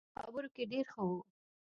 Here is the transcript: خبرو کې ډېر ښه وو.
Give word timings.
خبرو 0.23 0.49
کې 0.55 0.63
ډېر 0.71 0.85
ښه 0.93 1.01
وو. 1.07 1.19